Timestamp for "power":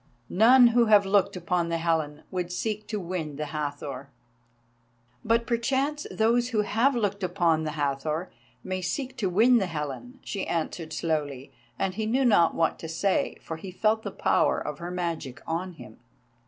14.09-14.57